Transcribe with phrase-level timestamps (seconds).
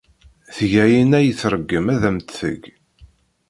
[0.55, 2.61] Tga ayen ay tṛeggem ad am-t-teg.